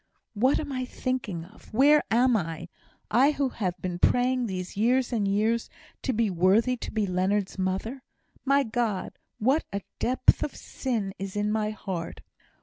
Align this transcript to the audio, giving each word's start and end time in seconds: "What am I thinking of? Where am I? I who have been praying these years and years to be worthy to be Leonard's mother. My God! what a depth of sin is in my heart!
"What 0.33 0.59
am 0.59 0.71
I 0.71 0.83
thinking 0.83 1.45
of? 1.45 1.71
Where 1.71 2.01
am 2.09 2.35
I? 2.35 2.69
I 3.11 3.33
who 3.33 3.49
have 3.49 3.79
been 3.79 3.99
praying 3.99 4.47
these 4.47 4.75
years 4.75 5.13
and 5.13 5.27
years 5.27 5.69
to 6.01 6.11
be 6.11 6.27
worthy 6.27 6.75
to 6.77 6.89
be 6.91 7.05
Leonard's 7.05 7.59
mother. 7.59 8.01
My 8.43 8.63
God! 8.63 9.19
what 9.37 9.63
a 9.71 9.83
depth 9.99 10.41
of 10.43 10.55
sin 10.55 11.13
is 11.19 11.35
in 11.35 11.51
my 11.51 11.69
heart! 11.69 12.21